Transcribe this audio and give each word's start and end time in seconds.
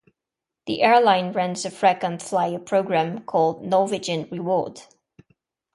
The 0.65 0.81
airline 0.81 1.31
runs 1.31 1.63
a 1.63 1.69
frequent 1.69 2.23
flyer 2.23 2.57
program 2.57 3.19
called 3.23 3.61
Norwegian 3.61 4.27
Reward. 4.31 4.81